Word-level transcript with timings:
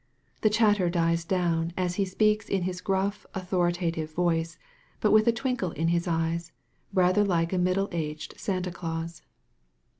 The 0.41 0.49
chatter 0.49 0.89
dies 0.89 1.23
down, 1.23 1.73
as 1.77 1.93
he 1.97 2.05
speaks 2.05 2.49
in 2.49 2.63
his 2.63 2.81
gruff 2.81 3.23
authoritative 3.35 4.11
voice, 4.11 4.57
but 4.99 5.11
with 5.11 5.27
a 5.27 5.31
twinkle 5.31 5.73
in 5.73 5.89
his 5.89 6.07
eyes, 6.07 6.51
rather 6.91 7.23
l^e 7.23 7.53
a 7.53 7.59
middle 7.59 7.87
aged 7.91 8.33
Santa 8.35 8.71
Claus. 8.71 9.21